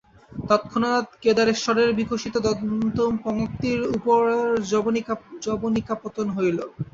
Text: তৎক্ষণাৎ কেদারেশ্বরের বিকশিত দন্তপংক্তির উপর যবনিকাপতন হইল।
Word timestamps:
তৎক্ষণাৎ 0.31 1.05
কেদারেশ্বরের 1.21 1.89
বিকশিত 1.99 2.35
দন্তপংক্তির 2.45 3.79
উপর 3.97 4.21
যবনিকাপতন 5.45 6.27
হইল। 6.29 6.59